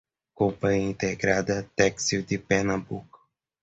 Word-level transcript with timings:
Companhia 0.33 0.89
Integrada 0.89 1.69
Têxtil 1.75 2.23
de 2.23 2.39
Pernambuco 2.39 3.19